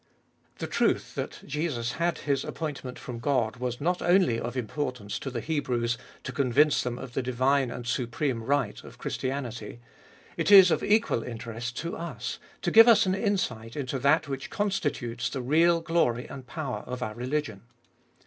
The 0.57 0.65
truth 0.65 1.13
that 1.13 1.41
Jesus 1.45 1.91
had 1.91 2.17
His 2.17 2.43
appointment 2.43 2.97
from 2.97 3.19
God 3.19 3.57
was 3.57 3.79
not 3.79 4.01
only 4.01 4.39
of 4.39 4.57
importance 4.57 5.19
to 5.19 5.29
the 5.29 5.41
Hebrews 5.41 5.95
to 6.23 6.31
convince 6.31 6.81
them 6.81 6.97
of 6.97 7.13
the 7.13 7.21
divine 7.21 7.69
and 7.69 7.85
supreme 7.85 8.41
right 8.41 8.83
of 8.83 8.97
Christianity; 8.97 9.79
it 10.37 10.49
is 10.49 10.71
of 10.71 10.83
equal 10.83 11.21
interest 11.21 11.77
to 11.77 11.95
us, 11.95 12.39
to 12.63 12.71
give 12.71 12.87
us 12.87 13.05
an 13.05 13.13
insight 13.13 13.75
into 13.75 13.99
that 13.99 14.27
which 14.27 14.49
constitutes 14.49 15.29
the 15.29 15.43
real 15.43 15.81
glory 15.81 16.25
and 16.25 16.47
power 16.47 16.79
of 16.87 17.03
our 17.03 17.13
religion. 17.13 17.61